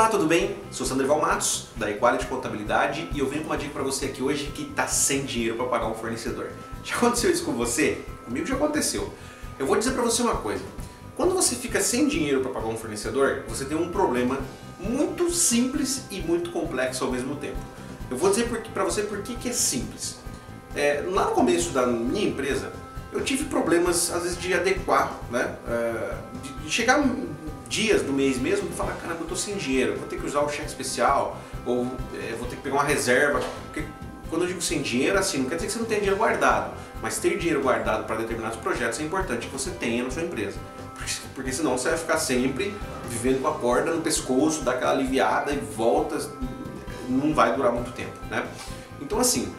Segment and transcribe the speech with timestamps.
[0.00, 0.56] Olá, tudo bem?
[0.70, 4.22] Sou Sandro Matos, da Equality Contabilidade, e eu venho com uma dica para você aqui
[4.22, 6.48] hoje que está sem dinheiro para pagar um fornecedor.
[6.82, 8.02] Já aconteceu isso com você?
[8.24, 9.12] Comigo já aconteceu.
[9.58, 10.64] Eu vou dizer para você uma coisa.
[11.14, 14.38] Quando você fica sem dinheiro para pagar um fornecedor, você tem um problema
[14.78, 17.58] muito simples e muito complexo ao mesmo tempo.
[18.10, 20.16] Eu vou dizer para você por que é simples.
[20.74, 22.72] É, lá no começo da minha empresa,
[23.12, 25.56] eu tive problemas, às vezes, de adequar, né?
[25.68, 27.04] É, de, chegar
[27.68, 30.40] dias do mês mesmo e falar, cara, eu tô sem dinheiro, vou ter que usar
[30.40, 33.40] o cheque especial, ou é, vou ter que pegar uma reserva.
[33.66, 33.84] Porque
[34.28, 36.72] quando eu digo sem dinheiro, assim, não quer dizer que você não tem dinheiro guardado,
[37.02, 40.58] mas ter dinheiro guardado para determinados projetos é importante que você tenha na sua empresa.
[41.34, 42.74] Porque, senão você vai ficar sempre
[43.08, 46.18] vivendo com a corda no pescoço, dá aquela aliviada e volta,
[47.08, 48.46] não vai durar muito tempo, né?
[49.00, 49.52] Então assim,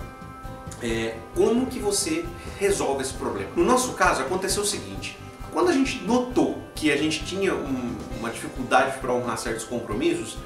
[0.81, 2.26] é, como que você
[2.59, 3.49] resolve esse problema?
[3.55, 5.17] No nosso caso aconteceu o seguinte,
[5.52, 10.38] quando a gente notou que a gente tinha um, uma dificuldade para honrar certos compromissos,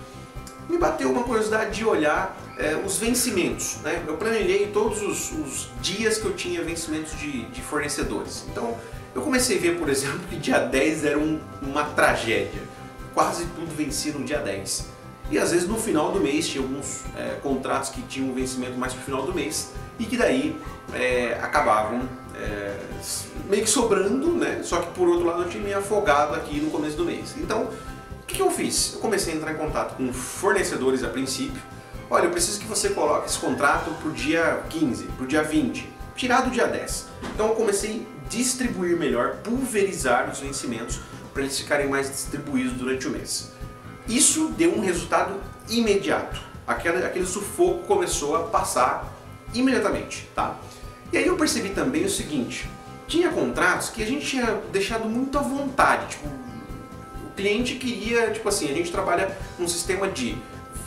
[0.68, 3.78] me bateu uma curiosidade de olhar é, os vencimentos.
[3.84, 4.04] Né?
[4.08, 8.46] Eu planejei todos os, os, dias que eu tinha vencimentos de, de, fornecedores.
[8.50, 8.76] Então
[9.14, 12.62] eu comecei a ver, por exemplo, que dia 10 era um, uma tragédia.
[13.14, 14.95] Quase tudo vencia no dia 10.
[15.32, 18.78] E às vezes no final do mês tinha alguns é, contratos que tinham um vencimento
[18.78, 20.56] mais para o final do mês e que daí
[20.94, 22.02] é, acabavam
[22.36, 22.78] é,
[23.50, 24.62] meio que sobrando, né?
[24.64, 27.36] Só que por outro lado eu tinha me afogado aqui no começo do mês.
[27.38, 28.94] Então, o que, que eu fiz?
[28.94, 31.62] Eu comecei a entrar em contato com fornecedores a princípio.
[32.10, 35.44] Olha, eu preciso que você coloque esse contrato para o dia 15, para o dia
[35.44, 37.06] 20, tirar do dia 10.
[37.34, 41.00] Então eu comecei a distribuir melhor, pulverizar os vencimentos
[41.34, 43.52] para eles ficarem mais distribuídos durante o mês.
[44.08, 45.34] Isso deu um resultado
[45.70, 46.40] imediato.
[46.68, 49.14] Aquele, aquele sufoco começou a passar
[49.54, 50.58] imediatamente, tá?
[51.12, 52.70] E aí eu percebi também o seguinte,
[53.08, 58.48] tinha contratos que a gente tinha deixado muito à vontade, tipo, o cliente queria, tipo
[58.50, 60.36] assim, a gente trabalha num sistema de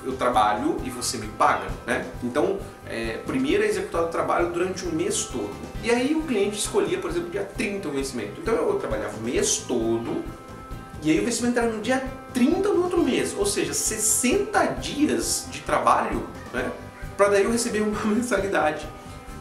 [0.05, 2.07] eu trabalho e você me paga, né?
[2.23, 5.55] Então, é, primeiro é executado o trabalho durante o mês todo.
[5.83, 8.41] E aí o cliente escolhia, por exemplo, dia 30 o vencimento.
[8.41, 10.25] Então eu trabalhava o mês todo
[11.03, 12.05] e aí o vencimento era no dia
[12.35, 16.71] 30 do outro mês, ou seja, 60 dias de trabalho, né?
[17.17, 18.87] Para daí eu receber uma mensalidade.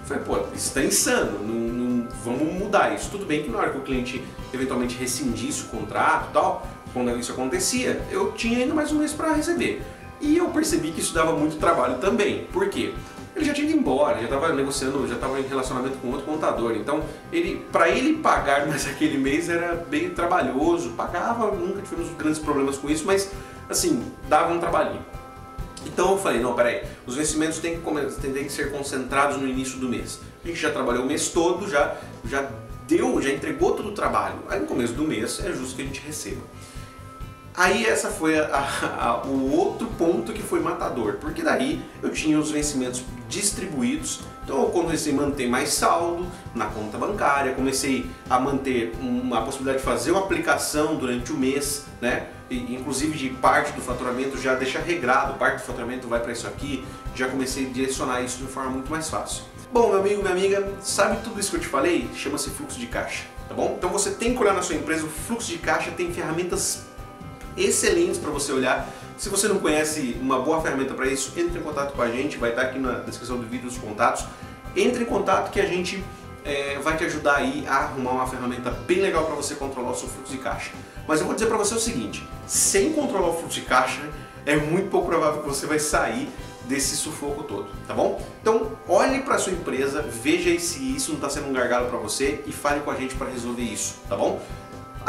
[0.05, 3.09] Falei, pô, isso está insano, não, não, vamos mudar isso.
[3.09, 4.23] Tudo bem que na hora que o cliente
[4.53, 9.11] eventualmente rescindisse o contrato e tal, quando isso acontecia, eu tinha ainda mais um mês
[9.11, 9.81] para receber.
[10.21, 12.45] E eu percebi que isso dava muito trabalho também.
[12.53, 12.93] Por quê?
[13.37, 16.75] Ele já tinha ido embora, já estava negociando, já estava em relacionamento com outro contador.
[16.75, 20.89] Então, ele, para ele pagar mais aquele mês era bem trabalhoso.
[20.91, 23.31] Pagava, nunca tivemos grandes problemas com isso, mas
[23.69, 25.05] assim, dava um trabalhinho.
[25.85, 29.77] Então eu falei, não, peraí, os vencimentos têm que, têm que ser concentrados no início
[29.77, 30.19] do mês.
[30.43, 32.49] A gente já trabalhou o mês todo, já, já
[32.87, 34.39] deu, já entregou todo o trabalho.
[34.49, 36.41] Aí no começo do mês é justo que a gente receba.
[37.57, 42.11] Aí essa foi a, a, a, o outro ponto que foi matador, porque daí eu
[42.11, 48.07] tinha os vencimentos distribuídos, então eu comecei a manter mais saldo na conta bancária, comecei
[48.29, 52.27] a manter uma possibilidade de fazer uma aplicação durante o mês, né?
[52.47, 56.45] E, inclusive de parte do faturamento já deixa regrado, parte do faturamento vai para isso
[56.45, 56.85] aqui,
[57.15, 59.43] já comecei a direcionar isso de forma muito mais fácil.
[59.73, 62.07] Bom, meu amigo, minha amiga, sabe tudo isso que eu te falei?
[62.15, 63.73] Chama-se fluxo de caixa, tá bom?
[63.75, 66.85] Então você tem que olhar na sua empresa, o fluxo de caixa tem ferramentas
[67.57, 68.87] excelentes para você olhar.
[69.17, 72.37] Se você não conhece uma boa ferramenta para isso, entre em contato com a gente,
[72.37, 74.25] vai estar aqui na descrição do vídeo os contatos.
[74.75, 76.03] Entre em contato que a gente
[76.45, 79.95] é, vai te ajudar aí a arrumar uma ferramenta bem legal para você controlar o
[79.95, 80.71] seu fluxo de caixa.
[81.07, 84.01] Mas eu vou dizer para você o seguinte, sem controlar o fluxo de caixa,
[84.45, 86.29] é muito pouco provável que você vai sair
[86.67, 88.21] desse sufoco todo, tá bom?
[88.41, 92.43] Então olhe para sua empresa, veja se isso não está sendo um gargalo para você
[92.45, 94.41] e fale com a gente para resolver isso, tá bom?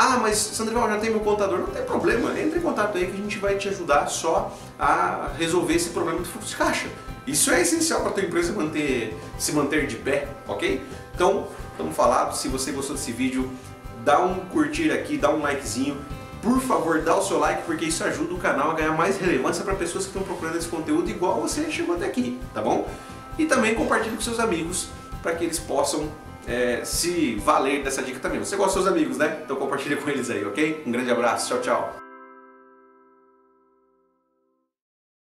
[0.00, 1.58] Ah, mas Sandrão, já tem meu contador.
[1.58, 5.32] Não tem problema, entre em contato aí que a gente vai te ajudar só a
[5.36, 6.86] resolver esse problema do fluxo de caixa.
[7.26, 10.80] Isso é essencial para a tua empresa manter, se manter de pé, ok?
[11.12, 12.38] Então, estamos falados.
[12.38, 13.50] Se você gostou desse vídeo,
[14.04, 16.00] dá um curtir aqui, dá um likezinho.
[16.40, 19.64] Por favor, dá o seu like porque isso ajuda o canal a ganhar mais relevância
[19.64, 22.88] para pessoas que estão procurando esse conteúdo igual você chegou até aqui, tá bom?
[23.36, 24.90] E também compartilhe com seus amigos
[25.24, 26.08] para que eles possam
[26.48, 28.38] é, se valer dessa dica também.
[28.38, 29.40] Você gosta dos seus amigos, né?
[29.44, 30.82] Então compartilha com eles aí, ok?
[30.86, 32.07] Um grande abraço, tchau, tchau.